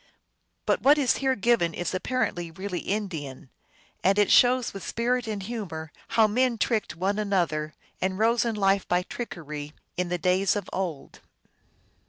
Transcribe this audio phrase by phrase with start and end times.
[0.65, 3.51] But what is here given is apparently really Indian,
[4.03, 8.55] and it shows with spirit and humor how men tricked one another, and rose in
[8.55, 11.19] life by trickery, in the days of old.